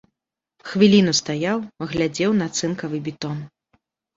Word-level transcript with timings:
Хвіліну 0.69 1.13
стаяў, 1.19 1.59
глядзеў 1.91 2.31
на 2.41 2.47
цынкавы 2.57 3.05
бітон. 3.11 3.37